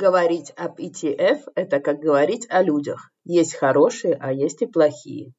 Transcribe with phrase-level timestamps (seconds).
[0.00, 3.10] Говорить об ETF– это как говорить о людях.
[3.24, 5.32] Есть хорошие, а есть и плохие.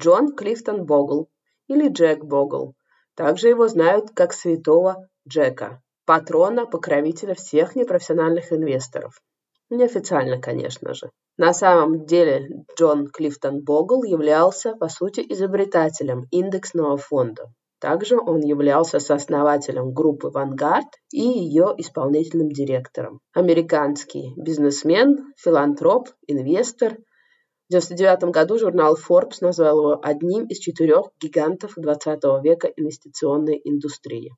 [0.00, 1.28] Джон Клифтон Богл
[1.66, 2.74] или Джек Богл.
[3.14, 9.20] Также его знают как святого Джека, патрона, покровителя всех непрофессиональных инвесторов.
[9.68, 11.10] Неофициально, конечно же.
[11.36, 17.52] На самом деле Джон Клифтон Богл являлся, по сути, изобретателем индексного фонда.
[17.86, 23.20] Также он являлся сооснователем группы «Вангард» и ее исполнительным директором.
[23.32, 26.94] Американский бизнесмен, филантроп, инвестор.
[26.94, 34.32] В 1999 году журнал Forbes назвал его одним из четырех гигантов 20 века инвестиционной индустрии.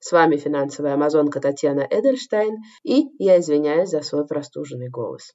[0.00, 5.32] С вами финансовая амазонка Татьяна Эдельштейн, и я извиняюсь за свой простуженный голос.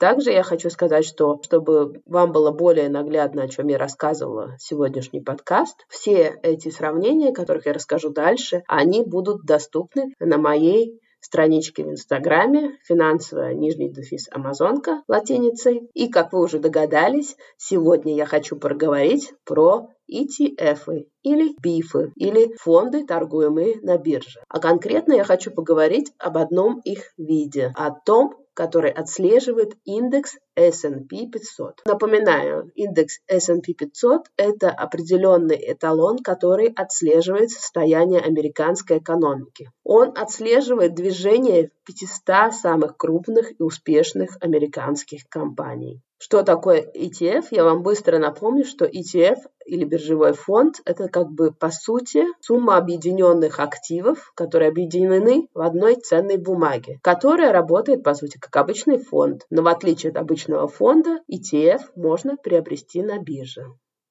[0.00, 5.20] Также я хочу сказать, что чтобы вам было более наглядно, о чем я рассказывала сегодняшний
[5.20, 11.90] подкаст, все эти сравнения, которых я расскажу дальше, они будут доступны на моей страничке в
[11.90, 15.90] Инстаграме финансовая нижний дефис Амазонка латиницей.
[15.92, 23.06] И, как вы уже догадались, сегодня я хочу проговорить про ETF или БИФы, или фонды,
[23.06, 24.40] торгуемые на бирже.
[24.48, 31.26] А конкретно я хочу поговорить об одном их виде, о том, который отслеживает индекс S&P
[31.26, 31.80] 500.
[31.86, 39.70] Напоминаю, индекс S&P 500– это определенный эталон, который отслеживает состояние американской экономики.
[39.84, 46.02] Он отслеживает движение 500 самых крупных и успешных американских компаний.
[46.22, 47.46] Что такое ETF?
[47.50, 52.76] Я вам быстро напомню, что ETF или биржевой фонд– это как бы по сути сумма
[52.76, 59.46] объединенных активов, которые объединены в одной ценной бумаге, которая работает по сути как обычный фонд.
[59.48, 63.66] Но в отличие от обычного фонда, ETF можно приобрести на бирже.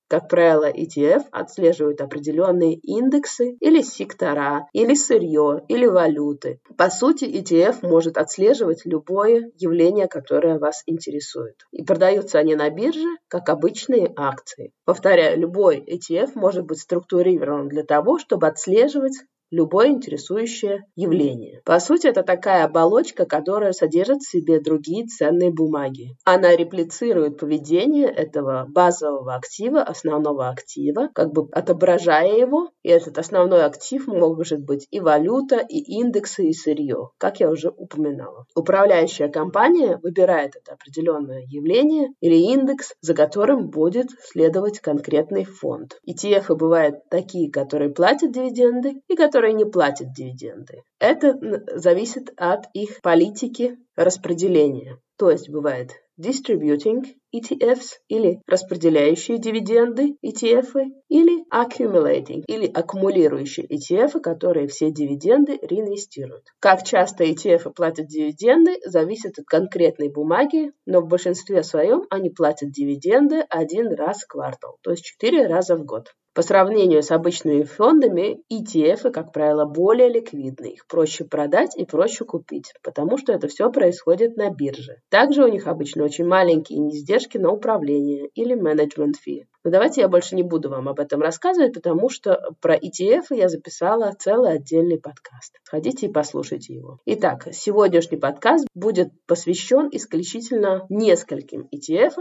[0.10, 6.60] Как правило, ETF отслеживают определенные индексы или сектора, или сырье, или валюты.
[6.76, 11.58] По сути, ETF может отслеживать любое явление, которое вас интересует.
[11.72, 14.72] И продаются они на бирже, как обычные акции.
[14.84, 19.14] Повторяю, любой ETF может быть структурирован для того, чтобы отслеживать
[19.52, 21.62] любое интересующее явление.
[21.66, 26.16] По сути, это такая оболочка, которая содержит в себе другие ценные бумаги.
[26.26, 32.70] Она реплицирует поведение этого базового актива, основного актива, как бы отображая его.
[32.84, 37.70] И этот основной актив может быть и валюта, и индексы, и сырье, как я уже
[37.70, 38.46] упоминала.
[38.56, 46.00] Управляющая компания выбирает это определенное явление или индекс, за которым будет следовать конкретный фонд.
[46.08, 50.84] ETF бывают такие, которые платят дивиденды и которые которые не платят дивиденды.
[51.00, 51.40] Это
[51.74, 54.98] зависит от их политики распределения.
[55.18, 60.74] То есть бывает distributing ETFs или распределяющие дивиденды ETF
[61.08, 66.44] или accumulating или аккумулирующие ETF, которые все дивиденды реинвестируют.
[66.60, 72.72] Как часто ETF платят дивиденды, зависит от конкретной бумаги, но в большинстве своем они платят
[72.72, 76.10] дивиденды один раз в квартал, то есть четыре раза в год.
[76.40, 80.68] По сравнению с обычными фондами, ETF, как правило, более ликвидны.
[80.68, 85.02] Их проще продать и проще купить, потому что это все происходит на бирже.
[85.10, 89.48] Также у них обычно очень маленькие издержки на управление или менеджмент фи.
[89.66, 93.50] Но давайте я больше не буду вам об этом рассказывать, потому что про ETF я
[93.50, 95.60] записала целый отдельный подкаст.
[95.64, 97.00] Сходите и послушайте его.
[97.06, 102.14] Итак, сегодняшний подкаст будет посвящен исключительно нескольким ETF.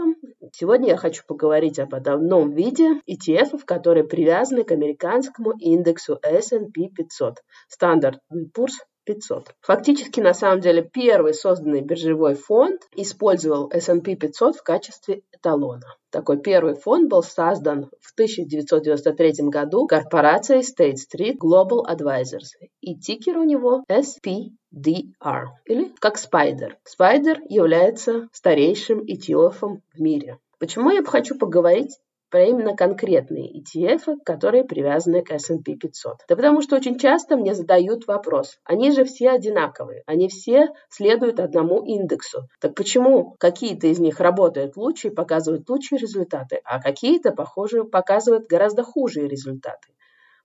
[0.51, 7.35] Сегодня я хочу поговорить об одном виде ETF, которые привязаны к американскому индексу S&P 500,
[7.73, 8.17] Standard
[8.53, 8.75] Poor's
[9.09, 9.55] 500.
[9.61, 15.95] Фактически, на самом деле, первый созданный биржевой фонд использовал S&P 500 в качестве эталона.
[16.11, 22.49] Такой первый фонд был создан в 1993 году корпорацией State Street Global Advisors,
[22.81, 26.73] и тикер у него SPDR, или как Spider.
[26.85, 30.37] Spider является старейшим ETF в мире.
[30.59, 31.97] Почему я хочу поговорить
[32.29, 36.25] про именно конкретные ETF, которые привязаны к S&P 500.
[36.27, 41.39] Да потому что очень часто мне задают вопрос, они же все одинаковые, они все следуют
[41.39, 42.47] одному индексу.
[42.59, 48.47] Так почему какие-то из них работают лучше и показывают лучшие результаты, а какие-то, похоже, показывают
[48.47, 49.89] гораздо хуже результаты?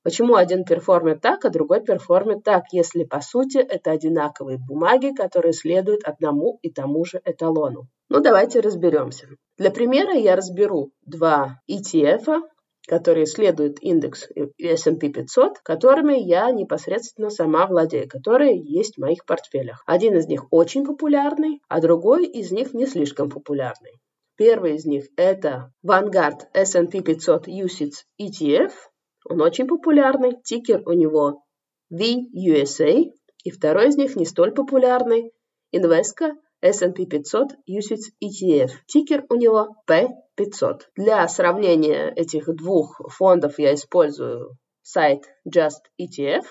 [0.04, 5.54] Почему один перформит так, а другой перформит так, если по сути это одинаковые бумаги, которые
[5.54, 7.88] следуют одному и тому же эталону?
[8.10, 9.28] Ну, давайте разберемся.
[9.56, 12.42] Для примера я разберу два ETF,
[12.88, 14.28] которые следуют индекс
[14.58, 19.82] S&P 500, которыми я непосредственно сама владею, которые есть в моих портфелях.
[19.86, 23.92] Один из них очень популярный, а другой из них не слишком популярный.
[24.36, 28.72] Первый из них это Vanguard S&P 500 UCITS ETF.
[29.30, 31.44] Он очень популярный, тикер у него
[31.92, 33.04] VUSA.
[33.44, 35.30] И второй из них не столь популярный,
[35.74, 36.32] Invesco
[36.64, 38.70] S&P 500 UCITS ETF.
[38.86, 40.80] Тикер у него P500.
[40.96, 46.44] Для сравнения этих двух фондов я использую сайт Just ETF.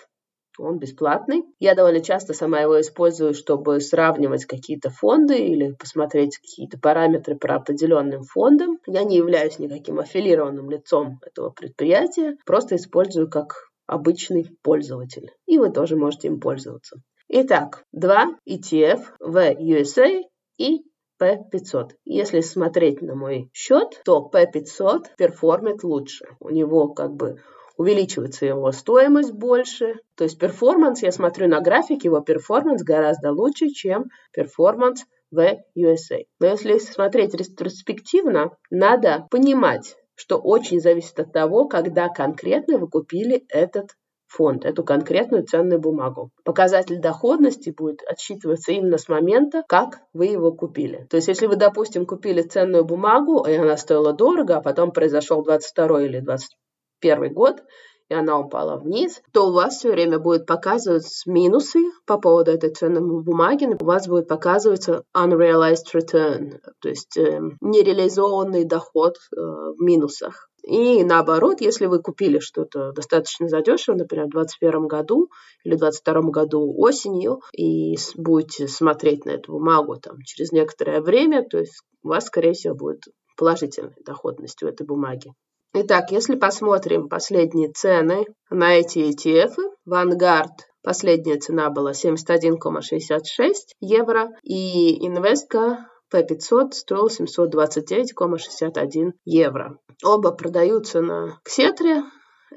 [0.60, 1.44] Он бесплатный.
[1.58, 7.56] Я довольно часто сама его использую, чтобы сравнивать какие-то фонды или посмотреть какие-то параметры по
[7.56, 8.78] определенным фондам.
[8.86, 15.32] Я не являюсь никаким аффилированным лицом этого предприятия, просто использую как обычный пользователь.
[15.48, 17.02] И вы тоже можете им пользоваться.
[17.30, 20.24] Итак, два ETF VUSA
[20.58, 20.84] и
[21.22, 21.92] P500.
[22.06, 26.26] Если смотреть на мой счет, то P500 перформит лучше.
[26.40, 27.40] У него как бы
[27.78, 29.96] увеличивается его стоимость больше.
[30.16, 36.26] То есть перформанс, я смотрю на график, его перформанс гораздо лучше, чем перформанс VUSA.
[36.40, 43.46] Но если смотреть ретроспективно, надо понимать, что очень зависит от того, когда конкретно вы купили
[43.50, 43.92] этот
[44.34, 46.32] фонд, эту конкретную ценную бумагу.
[46.44, 51.06] Показатель доходности будет отсчитываться именно с момента, как вы его купили.
[51.10, 55.44] То есть, если вы, допустим, купили ценную бумагу, и она стоила дорого, а потом произошел
[55.44, 57.64] 22 или 21 год,
[58.10, 62.70] и она упала вниз, то у вас все время будет показывать минусы по поводу этой
[62.70, 63.66] ценной бумаги.
[63.80, 70.50] У вас будет показываться unrealized return, то есть э, нереализованный доход э, в минусах.
[70.64, 75.30] И наоборот, если вы купили что-то достаточно задешево, например, в 2021 году
[75.64, 81.44] или в 2022 году осенью, и будете смотреть на эту бумагу там, через некоторое время,
[81.44, 83.04] то есть у вас, скорее всего, будет
[83.38, 85.34] положительная доходность у этой бумаги.
[85.76, 89.56] Итак, если посмотрим последние цены на эти ETF,
[89.90, 90.52] Vanguard
[90.84, 95.78] последняя цена была 71,66 евро, и Invesco
[96.14, 99.80] P500 стоил 729,61 евро.
[100.04, 102.04] Оба продаются на Ксетре,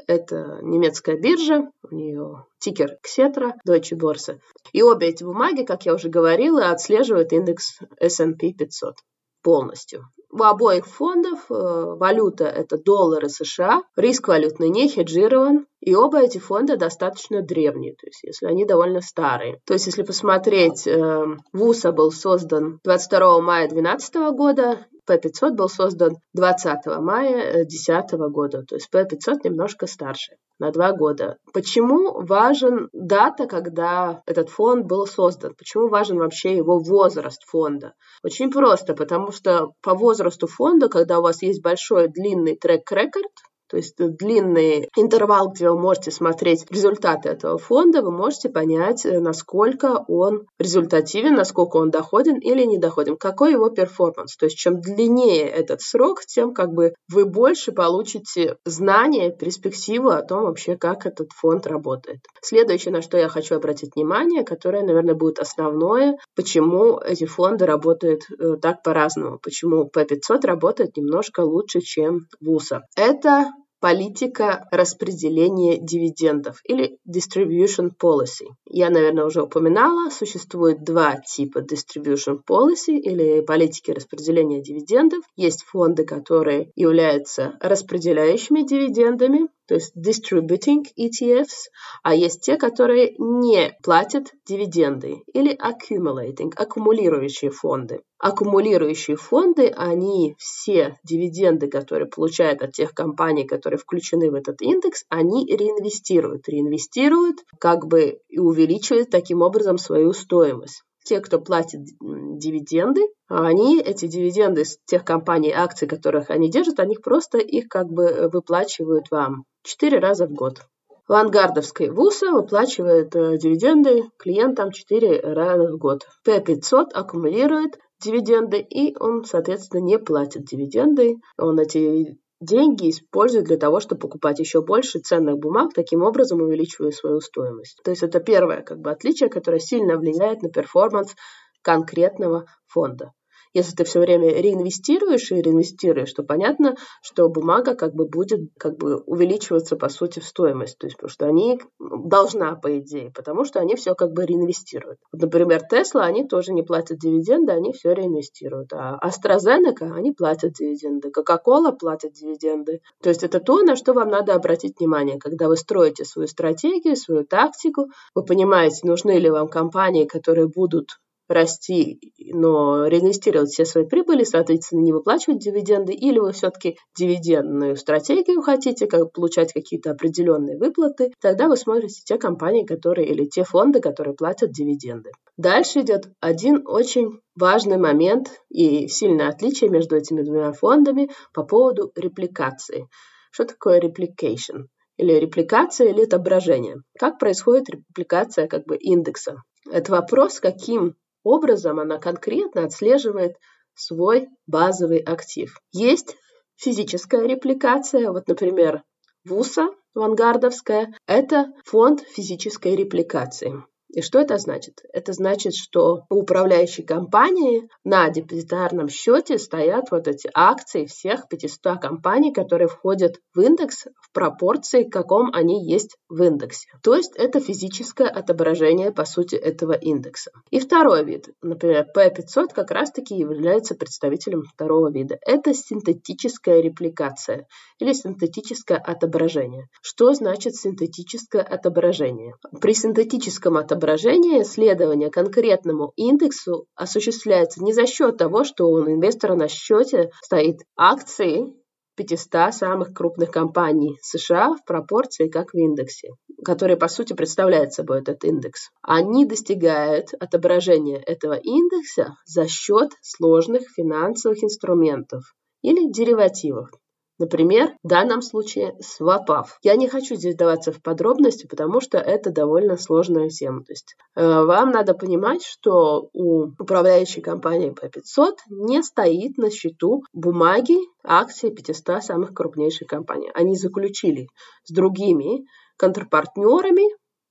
[0.06, 4.40] это немецкая биржа, у нее тикер Ксетра, Deutsche Börse.
[4.72, 8.96] И обе эти бумаги, как я уже говорила, отслеживают индекс S&P 500
[9.42, 10.04] полностью.
[10.38, 16.36] У обоих фондов э, валюта– это доллары США, риск валютный не хеджирован, и оба эти
[16.36, 19.60] фонда достаточно древние, то есть если они довольно старые.
[19.64, 21.24] То есть если посмотреть, э,
[21.54, 28.74] ВУСа был создан 22 мая 2012 года, P500 был создан 20 мая 2010 года, то
[28.76, 31.36] есть P500 немножко старше, на два года.
[31.52, 35.54] Почему важен дата, когда этот фонд был создан?
[35.56, 37.94] Почему важен вообще его возраст фонда?
[38.22, 43.32] Очень просто, потому что по возрасту фонда, когда у вас есть большой длинный трек-рекорд,
[43.68, 49.18] то есть длинный интервал, где вы можете смотреть результаты этого фонда, вы можете понять, э,
[49.18, 54.36] насколько он результативен, насколько он доходен или не доходен, какой его перформанс.
[54.36, 60.22] То есть чем длиннее этот срок, тем как бы вы больше получите знания, перспективу о
[60.22, 62.20] том вообще, как этот фонд работает.
[62.42, 68.22] Следующее, на что я хочу обратить внимание, которое, наверное, будет основное, почему эти фонды работают
[68.30, 72.82] э, так по-разному, почему P500 работает немножко лучше, чем ВУСа.
[72.96, 73.50] Это
[73.86, 78.48] политика распределения дивидендов или distribution policy.
[78.68, 85.20] Я, наверное, уже упоминала, существует два типа distribution policy или политики распределения дивидендов.
[85.36, 91.70] Есть фонды, которые являются распределяющими дивидендами, то есть distributing ETFs,
[92.02, 98.02] а есть те, которые не платят дивиденды или accumulating, аккумулирующие фонды.
[98.18, 105.04] Аккумулирующие фонды, они все дивиденды, которые получают от тех компаний, которые включены в этот индекс,
[105.08, 106.48] они реинвестируют.
[106.48, 114.06] Реинвестируют, как бы и увеличивают таким образом свою стоимость те, кто платит дивиденды, они эти
[114.06, 119.44] дивиденды с тех компаний, акций, которых они держат, они просто их как бы выплачивают вам
[119.62, 120.66] четыре раза в год.
[121.08, 126.04] Vanguard овской VUSA выплачивает э, дивиденды клиентам четыре раза в год.
[126.26, 131.18] P500 аккумулирует дивиденды, и он, соответственно, не платит дивиденды.
[131.38, 136.90] Он эти деньги используют для того, чтобы покупать еще больше ценных бумаг, таким образом увеличивая
[136.90, 137.80] свою стоимость.
[137.84, 141.14] То есть это первое как бы, отличие, которое сильно влияет на перформанс
[141.62, 143.12] конкретного фонда.
[143.56, 148.76] Если ты все время реинвестируешь и реинвестируешь, то понятно, что бумага как бы будет как
[148.76, 150.76] бы увеличиваться по сути в стоимость.
[150.76, 154.98] То есть, потому что они должна, по идее, потому что они все как бы реинвестируют.
[155.10, 158.74] Вот, например, Тесла, они тоже не платят дивиденды, они все реинвестируют.
[158.74, 161.08] А AstraZeneca, они платят дивиденды.
[161.08, 162.82] Coca-Cola платят дивиденды.
[163.02, 166.94] То есть это то, на что вам надо обратить внимание, когда вы строите свою стратегию,
[166.94, 173.84] свою тактику, вы понимаете, нужны ли вам компании, которые будут расти, но реинвестировать все свои
[173.84, 180.56] прибыли, соответственно, не выплачивать дивиденды, или вы все-таки дивидендную стратегию хотите, как получать какие-то определенные
[180.56, 185.10] выплаты, тогда вы смотрите те компании, которые или те фонды, которые платят дивиденды.
[185.36, 191.92] Дальше идет один очень важный момент и сильное отличие между этими двумя фондами по поводу
[191.94, 192.88] репликации.
[193.30, 194.66] Что такое replication?
[194.96, 196.76] Или репликация, или отображение.
[196.98, 199.42] Как происходит репликация как бы индекса?
[199.70, 200.94] Это вопрос, каким
[201.26, 203.36] образом она конкретно отслеживает
[203.74, 205.58] свой базовый актив.
[205.72, 206.16] Есть
[206.56, 208.82] физическая репликация, вот, например,
[209.24, 213.64] ВУСа, вангардовская, это фонд физической репликации.
[213.88, 214.82] И что это значит?
[214.92, 221.80] Это значит, что у управляющей компании на депозитарном счете стоят вот эти акции всех 500
[221.80, 226.68] компаний, которые входят в индекс в пропорции, каком они есть в индексе.
[226.82, 230.32] То есть это физическое отображение, по сути, этого индекса.
[230.50, 235.16] И второй вид, например, P500 как раз-таки является представителем второго вида.
[235.24, 237.46] Это синтетическая репликация
[237.78, 239.68] или синтетическое отображение.
[239.80, 242.34] Что значит синтетическое отображение?
[242.60, 249.34] При синтетическом отображении отображение исследования конкретному индексу осуществляется не за счет того, что у инвестора
[249.34, 251.52] на счете стоит акции
[251.96, 256.08] 500 самых крупных компаний США в пропорции, как в индексе,
[256.44, 258.70] который, по сути, представляет собой этот индекс.
[258.82, 265.22] Они достигают отображения этого индекса за счет сложных финансовых инструментов
[265.62, 266.70] или деривативов.
[267.18, 269.58] Например, в данном случае свапав.
[269.62, 273.64] Я не хочу здесь даваться в подробности, потому что это довольно сложная тема.
[273.64, 280.02] То есть э, вам надо понимать, что у управляющей компании P500 не стоит на счету
[280.12, 283.30] бумаги акций 500 самых крупнейших компаний.
[283.34, 284.28] Они заключили
[284.64, 285.46] с другими
[285.78, 286.84] контрпартнерами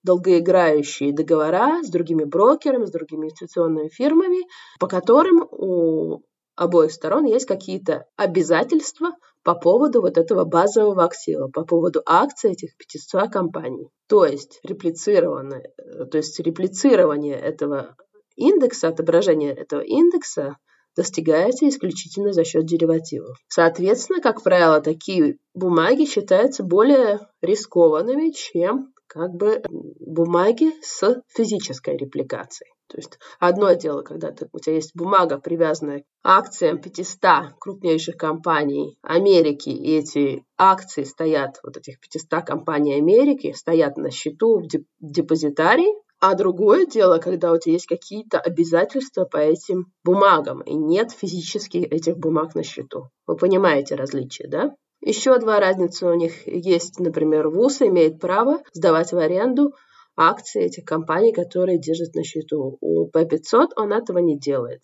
[0.06, 4.48] долгоиграющие договора с другими брокерами, с другими инвестиционными фирмами,
[4.80, 6.22] по которым у
[6.56, 9.12] обоих сторон есть какие-то обязательства
[9.46, 13.88] по поводу вот этого базового актива, по поводу акций этих 500 компаний.
[14.10, 17.96] То есть реплицированное, э, то есть реплицирование этого
[18.36, 20.58] индекса, отображение этого индекса
[20.98, 23.38] достигается исключительно за счет деривативов.
[23.48, 29.64] Соответственно, как правило, такие бумаги считаются более рискованными, чем как бы
[30.02, 32.70] бумаги с физической репликацией.
[32.88, 38.18] То есть одно дело, когда ты, у тебя есть бумага, привязанная к акциям 500 крупнейших
[38.18, 44.68] компаний Америки, и эти акции стоят, вот этих 500 компаний Америки, стоят на счету в
[45.00, 51.12] депозитарии, а другое дело, когда у тебя есть какие-то обязательства по этим бумагам, и нет
[51.12, 53.10] физически этих бумаг на счету.
[53.28, 54.76] Вы понимаете различие, да?
[55.06, 59.72] Еще два разницы у них есть, например, ВУЗ имеет право сдавать в аренду
[60.18, 62.80] акции этих компаний, которые держат на счету.
[62.82, 64.82] У P500 он этого не делает.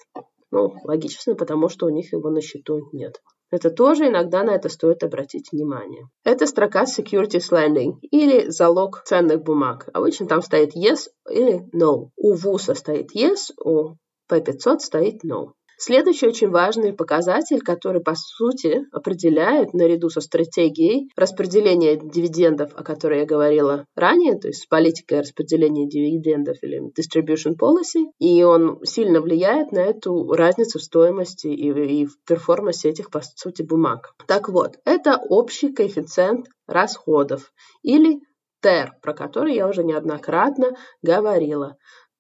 [0.52, 3.20] Ну, логично, потому что у них его на счету нет.
[3.50, 6.08] Это тоже иногда на это стоит обратить внимание.
[6.24, 9.90] Это строка Securities Lending или залог ценных бумаг.
[9.92, 12.10] Обычно там стоит Yes или No.
[12.16, 13.96] У ВУСа стоит Yes, у
[14.32, 15.54] P500 стоит No.
[15.84, 23.22] Следующий очень важный показатель, который, по сути, определяет наряду со стратегией распределения дивидендов, о которой
[23.22, 29.72] я говорила ранее, то есть политикой распределения дивидендов или distribution policy, и он сильно влияет
[29.72, 34.14] на эту разницу в стоимости и, и в перформансе этих, по сути, бумаг.
[34.28, 38.20] Так вот, это общий коэффициент расходов или
[38.64, 41.76] TER, про который я уже неоднократно говорила.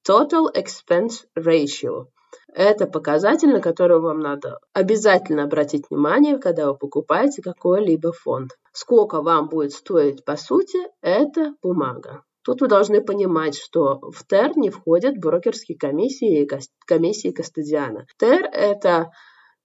[0.09, 2.05] Total Expense Ratio–
[2.53, 8.51] это показатель, на который вам надо обязательно обратить внимание, когда вы покупаете какой-либо фонд.
[8.73, 12.23] Сколько вам будет стоить, по сути, эта бумага.
[12.43, 16.49] Тут вы должны понимать, что в ТЭР не входят брокерские комиссии и
[16.87, 18.07] комиссии Кастадиана.
[18.17, 19.11] ТЭР– это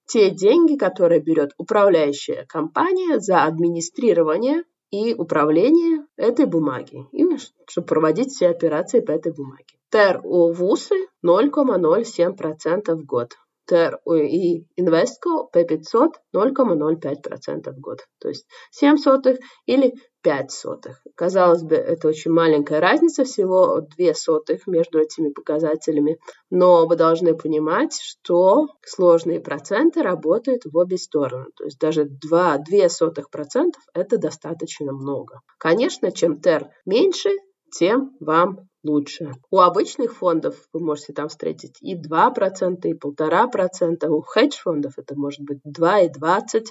[0.05, 7.25] те деньги, которые берет управляющая компания за администрирование и управление этой бумаги, и
[7.67, 9.76] чтобы проводить все операции по этой бумаге.
[9.91, 13.33] ТЕР у ВУСы 0,07% в год.
[13.67, 17.99] ТЕР и Инвестко P500 0,05% в год.
[18.19, 21.01] То есть 7 сотых или 5 сотых.
[21.15, 26.17] Казалось бы, это очень маленькая разница, всего 2 сотых между этими показателями.
[26.49, 31.47] Но вы должны понимать, что сложные проценты работают в обе стороны.
[31.55, 35.41] То есть даже 2, 2 сотых процентов это достаточно много.
[35.57, 37.29] Конечно, чем ТЕР меньше,
[37.71, 39.33] тем вам лучше.
[39.51, 44.07] У обычных фондов вы можете там встретить и 2%, и 1,5%.
[44.07, 46.65] У хедж-фондов это может быть 2,20%,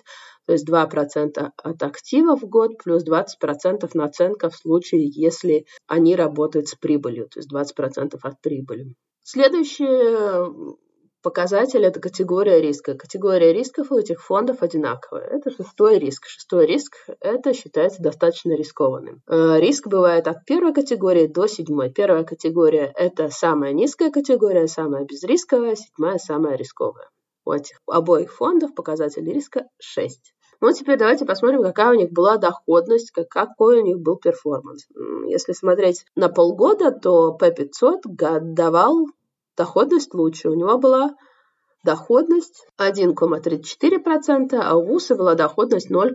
[0.47, 6.69] то есть 2% от активов в год плюс 20% наценка в случае, если они работают
[6.69, 8.95] с прибылью, то есть 20% от прибыли.
[9.23, 10.77] Следующий
[11.27, 12.95] показатель– это категория риска.
[12.95, 15.25] Категория рисков у этих фондов одинаковая.
[15.25, 16.27] Это шестой риск.
[16.27, 19.23] Шестой риск– это считается достаточно рискованным.
[19.27, 21.91] Э, риск бывает от первой категории до седьмой.
[21.91, 27.11] Первая категория– это самая низкая категория, самая безрисковая, седьмая– самая рисковая.
[27.45, 30.33] У этих обоих фондов показатель риска 6.
[30.61, 34.87] Ну, теперь давайте посмотрим, какая у них была доходность, какой у них был перформанс.
[35.27, 38.03] Если смотреть на полгода, то P500
[38.55, 39.07] давал
[39.57, 40.51] доходность лучше.
[40.51, 41.15] У него была
[41.85, 46.11] доходность 1,34%, а у ВУСа была доходность 0,85%.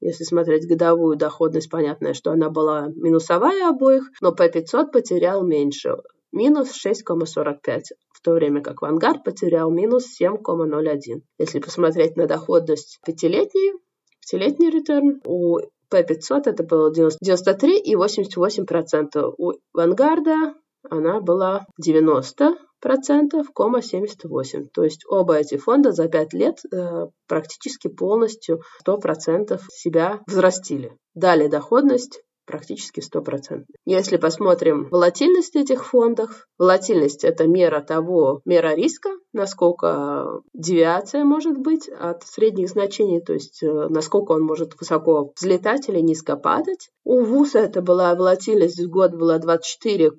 [0.00, 5.96] Если смотреть годовую доходность, понятно, что она была минусовая обоих, но P500 потерял меньше,
[6.30, 7.82] минус 6,45,
[8.12, 11.22] в то время как Vanguard потерял минус 7,01.
[11.38, 13.72] Если посмотреть на доходность пятилетней,
[14.20, 15.58] пятилетний ретерн, у
[15.90, 19.34] P500 это было 93 и 88%.
[19.38, 20.54] У Vanguard
[20.90, 24.68] она была 90 процентов, 78.
[24.68, 30.96] То есть оба эти фонда за 5 лет э, практически полностью 100 процентов себя взрастили.
[31.14, 33.76] Дали доходность практически стопроцентный.
[33.84, 41.88] Если посмотрим волатильность этих фондов, волатильность– это мера того, мера риска, насколько девиация может быть
[41.88, 46.90] от средних значений, то есть э, насколько он может высоко взлетать или низко падать.
[47.04, 50.10] У ВУСа это была волатильность в год была 24,13,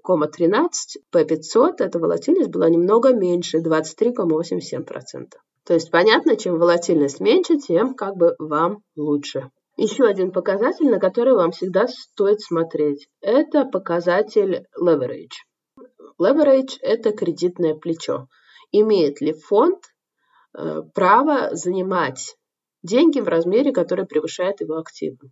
[1.13, 5.31] P500 эта волатильность была немного меньше, 23,87%.
[5.65, 9.51] То есть понятно, чем волатильность меньше, тем как бы вам лучше.
[9.77, 15.38] Еще один показатель, на который вам всегда стоит смотреть, это показатель leverage.
[16.19, 18.25] Leverage– это кредитное плечо.
[18.72, 19.84] Имеет ли фонд
[20.57, 22.36] э, право занимать
[22.81, 25.29] деньги в размере, который превышает его активы?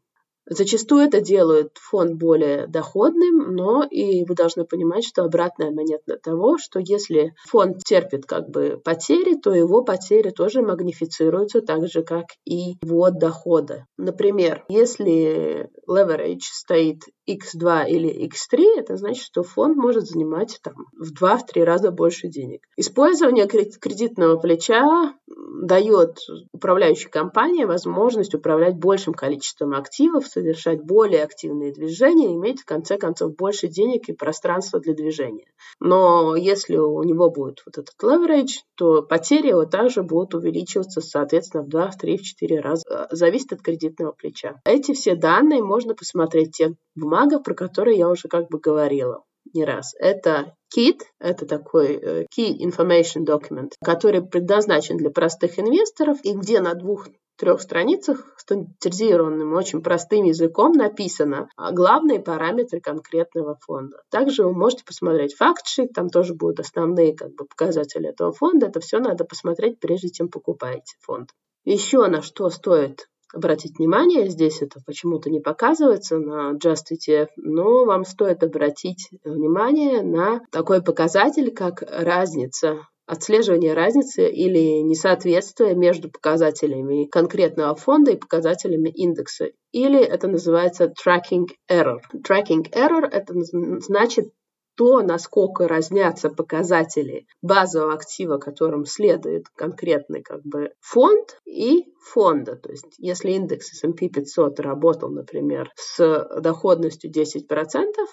[0.47, 6.57] Зачастую это делает фонд более доходным, но и вы должны понимать, что обратная монета того,
[6.57, 12.25] что если фонд терпит как бы потери, то его потери тоже магнифицируются так же, как
[12.45, 13.85] и его доходы.
[13.97, 21.11] Например, если leverage стоит x2 или x3, это значит, что фонд может занимать там, в
[21.11, 22.61] 2-3 раза больше денег.
[22.77, 26.19] Использование кредитного плеча дает
[26.51, 33.35] управляющей компании возможность управлять большим количеством активов, совершать более активные движения, иметь в конце концов
[33.35, 35.47] больше денег и пространства для движения.
[35.79, 41.63] Но если у него будет вот этот leverage, то потери его также будут увеличиваться, соответственно,
[41.63, 43.07] в 2, в 3, в 4 раза.
[43.11, 44.59] Зависит от кредитного плеча.
[44.65, 49.23] Эти все данные можно посмотреть в тех бумагах, про которые я уже как бы говорила
[49.53, 49.95] не раз.
[49.99, 56.59] Это KID, это такой э, Key Information Document, который предназначен для простых инвесторов и где
[56.59, 63.97] на двух трех страницах стандартизированным, очень простым языком написано главные параметры конкретного фонда.
[64.09, 68.67] Также вы можете посмотреть фактшит, там тоже будут основные как бы, показатели этого фонда.
[68.67, 71.31] Это все надо посмотреть, прежде чем покупаете фонд.
[71.65, 77.85] Еще на что стоит обратить внимание, здесь это почему-то не показывается на Just ETF, но
[77.85, 87.05] вам стоит обратить внимание на такой показатель, как разница отслеживание разницы или несоответствия между показателями
[87.05, 89.49] конкретного фонда и показателями индекса.
[89.71, 91.99] Или это называется tracking error.
[92.27, 93.33] Tracking error– это
[93.81, 94.31] значит
[94.75, 102.55] то, насколько разнятся показатели базового актива, которым следует конкретный как бы, фонд и фонда.
[102.55, 107.41] То есть если индекс S&P 500 работал, например, с доходностью 10%,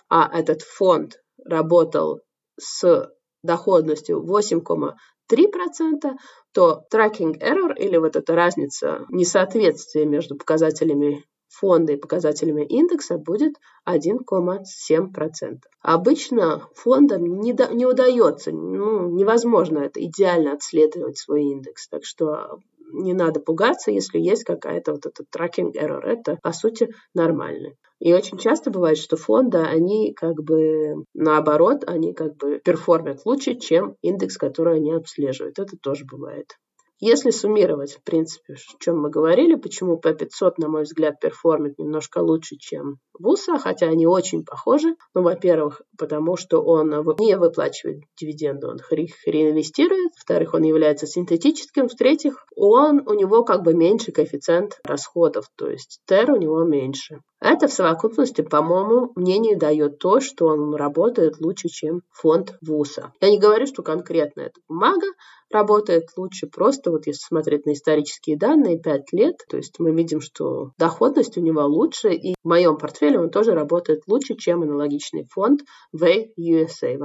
[0.09, 2.21] а этот фонд работал
[2.59, 3.11] с
[3.43, 6.13] доходностью 8,3%,
[6.53, 13.55] то tracking error или вот эта разница несоответствия между показателями фонда и показателями индекса будет
[13.89, 15.59] 1,7%.
[15.83, 21.89] Обычно фондам не, до, не удается, ну, невозможно это идеально отследовать свой индекс.
[21.89, 22.59] Так что
[22.93, 26.01] не надо пугаться, если есть какая-то вот этот tracking error.
[26.03, 27.75] Это, по сути, нормально.
[28.01, 33.55] И очень часто бывает, что фонды, они как бы наоборот, они как бы перформят лучше,
[33.55, 35.59] чем индекс, который они обслеживают.
[35.59, 36.57] Это тоже бывает.
[37.05, 42.19] Если суммировать, в принципе, о чем мы говорили, почему P500, на мой взгляд, перформит немножко
[42.19, 44.95] лучше, чем ВУСа, хотя они очень похожи.
[45.13, 50.13] Ну, во-первых, потому что он не выплачивает дивиденды, он реинвестирует.
[50.15, 51.89] Во-вторых, он является синтетическим.
[51.89, 57.19] В-третьих, он, у него как бы меньше коэффициент расходов, то есть TER у него меньше.
[57.45, 63.13] Это в совокупности, по моему мнению, дает то, что он работает лучше, чем фонд ВУСа.
[63.21, 65.09] Я не говорю, что конкретно эта бумага
[65.51, 70.21] работает лучше, просто вот если смотреть на исторические данные, 5 лет, то есть мы видим,
[70.21, 75.27] что доходность у него лучше, и в моем портфеле он тоже работает лучше, чем аналогичный
[75.29, 76.97] фонд Way USA.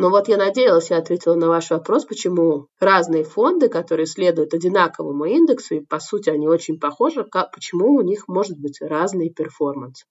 [0.00, 5.26] Но вот я надеялась, я ответила на ваш вопрос, почему разные фонды, которые следуют одинаковому
[5.26, 10.04] индексу, и по сути они очень похожи, как, почему у них может быть разный перформанс.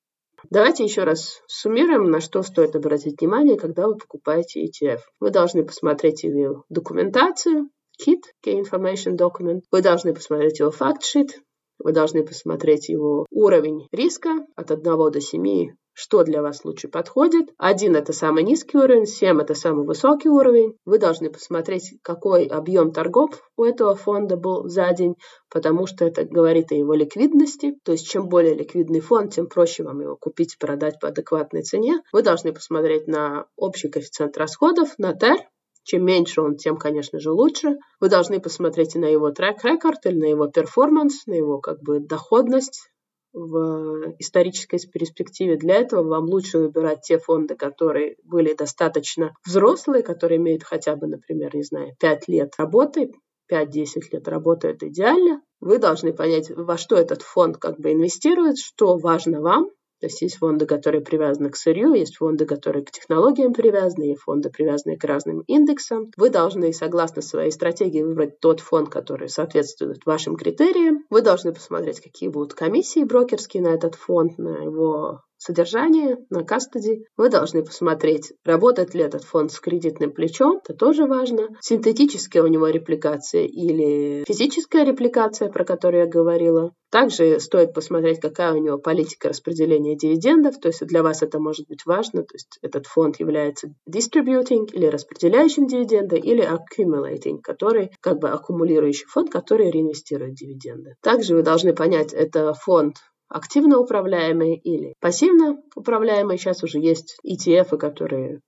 [0.51, 4.99] Давайте еще раз суммируем, на что стоит обратить внимание, когда вы покупаете ETF.
[5.19, 9.61] Вы должны посмотреть его документацию, KIT, Key Information Document.
[9.71, 11.41] Вы должны посмотреть его факт-шит,
[11.79, 17.49] вы должны посмотреть его уровень риска от 1 до 7 что для вас лучше подходит.
[17.57, 20.75] Один– это самый низкий уровень, семь– это самый высокий уровень.
[20.85, 25.15] Вы должны посмотреть, какой объем торгов у этого фонда был за день,
[25.49, 27.75] потому что это говорит о его ликвидности.
[27.83, 31.63] То есть чем более ликвидный фонд, тем проще вам его купить и продать по адекватной
[31.63, 32.01] цене.
[32.13, 35.37] Вы должны посмотреть на общий коэффициент расходов, на TER,
[35.83, 37.77] чем меньше он, тем, конечно же, лучше.
[37.99, 41.99] Вы должны посмотреть и на его трек-рекорд, или на его перформанс, на его как бы
[41.99, 42.91] доходность,
[43.33, 45.57] в исторической перспективе.
[45.57, 51.07] Для этого вам лучше выбирать те фонды, которые были достаточно взрослые, которые имеют хотя бы,
[51.07, 53.11] например, не знаю, 5 лет работы,
[53.51, 55.41] 5-10 лет работы это идеально.
[55.59, 60.21] Вы должны понять, во что этот фонд как бы инвестирует, что важно вам, то есть
[60.21, 64.97] есть фонды, которые привязаны к сырью, есть фонды, которые к технологиям привязаны, есть фонды, привязанные
[64.97, 66.11] к разным индексам.
[66.15, 71.05] Вы должны, согласно своей стратегии, выбрать тот фонд, который соответствует вашим критериям.
[71.09, 77.05] Вы должны посмотреть, какие будут комиссии брокерские на этот фонд, на его содержание на кастоди.
[77.17, 81.47] Вы должны посмотреть, работает ли этот фонд с кредитным плечом, это тоже важно.
[81.61, 86.73] Синтетическая у него репликация или физическая репликация, про которую я говорила.
[86.91, 91.67] Также стоит посмотреть, какая у него политика распределения дивидендов, то есть для вас это может
[91.67, 98.17] быть важно, то есть этот фонд является distributing или распределяющим дивиденды, или accumulating, который как
[98.17, 100.95] бы аккумулирующий фонд, который реинвестирует дивиденды.
[101.01, 102.95] Также вы должны понять, это фонд
[103.29, 106.37] активно управляемые или пассивно управляемые.
[106.37, 108.41] Сейчас уже есть ETF, которые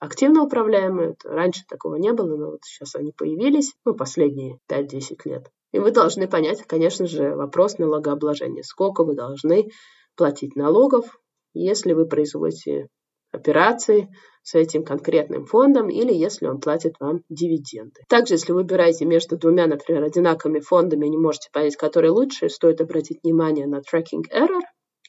[0.00, 1.16] активно управляемые.
[1.24, 5.50] Раньше такого не было, но вот сейчас они появились, ну, последние 5-10 лет.
[5.72, 8.62] И вы должны понять, конечно же, вопрос налогообложения.
[8.62, 9.70] Сколько вы должны
[10.16, 11.18] платить налогов,
[11.52, 12.88] если вы производите
[13.32, 14.08] операции
[14.44, 18.02] с этим конкретным фондом или если он платит вам дивиденды.
[18.08, 22.80] Также, если выбираете между двумя, например, одинаковыми фондами и не можете понять, который лучше, стоит
[22.80, 24.60] обратить внимание на tracking error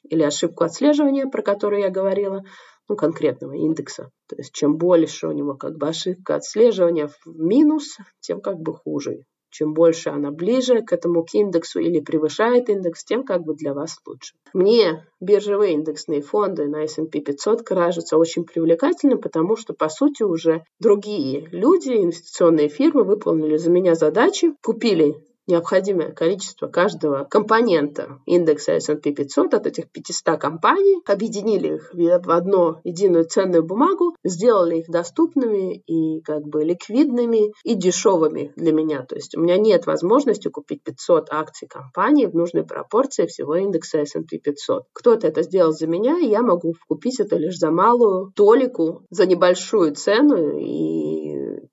[0.09, 2.43] или ошибку отслеживания, про которую я говорила,
[2.87, 4.09] ну, конкретного индекса.
[4.27, 8.73] То есть чем больше у него как бы ошибка отслеживания в минус, тем как бы
[8.73, 13.55] хуже чем больше она ближе к этому к индексу или превышает индекс, тем как бы
[13.55, 14.33] для вас лучше.
[14.53, 20.65] Мне биржевые индексные фонды на S&P 500 кажутся очень привлекательным, потому что, по сути, уже
[20.81, 25.15] другие люди, инвестиционные фирмы выполнили за меня задачи, купили
[25.47, 32.79] необходимое количество каждого компонента индекса S&P 500 от этих 500 компаний, объединили их в одну
[32.83, 39.03] единую ценную бумагу, сделали их доступными и как бы ликвидными и дешевыми для меня.
[39.03, 43.99] То есть у меня нет возможности купить 500 акций компании в нужной пропорции всего индекса
[43.99, 44.83] S&P 500.
[44.93, 49.25] Кто-то это сделал за меня, и я могу купить это лишь за малую толику, за
[49.25, 51.14] небольшую цену и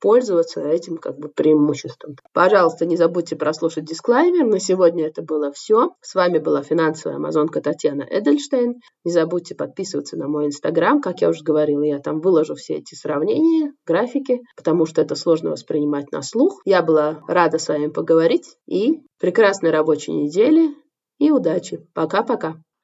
[0.00, 2.16] пользоваться этим как бы преимуществом.
[2.32, 4.46] Пожалуйста, не забудьте прослушать дисклаймер.
[4.46, 5.90] На сегодня это было все.
[6.00, 8.80] С вами была финансовая амазонка Татьяна Эдельштейн.
[9.04, 11.00] Не забудьте подписываться на мой инстаграм.
[11.00, 15.50] Как я уже говорила, я там выложу все эти сравнения, графики, потому что это сложно
[15.50, 16.60] воспринимать на слух.
[16.64, 20.74] Я была рада с вами поговорить и прекрасной рабочей недели
[21.18, 21.86] и удачи.
[21.94, 22.56] Пока-пока.